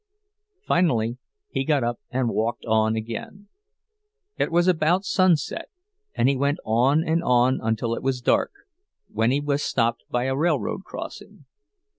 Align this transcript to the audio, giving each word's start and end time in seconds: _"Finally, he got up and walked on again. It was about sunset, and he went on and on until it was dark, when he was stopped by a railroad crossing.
_"Finally, 0.65 1.19
he 1.51 1.63
got 1.63 1.83
up 1.83 1.99
and 2.09 2.29
walked 2.29 2.65
on 2.65 2.95
again. 2.95 3.49
It 4.35 4.51
was 4.51 4.67
about 4.67 5.05
sunset, 5.05 5.67
and 6.15 6.27
he 6.27 6.35
went 6.35 6.57
on 6.65 7.03
and 7.03 7.23
on 7.23 7.59
until 7.61 7.93
it 7.93 8.01
was 8.01 8.19
dark, 8.19 8.49
when 9.09 9.29
he 9.29 9.39
was 9.39 9.61
stopped 9.61 10.01
by 10.09 10.23
a 10.23 10.35
railroad 10.35 10.83
crossing. 10.83 11.45